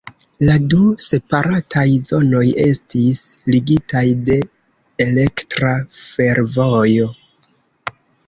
La 0.47 0.53
du 0.69 0.77
separataj 1.03 1.83
zonoj 2.09 2.45
estis 2.63 3.21
ligitaj 3.55 4.03
de 4.29 4.39
elektra 5.07 5.75
fervojo. 5.99 7.09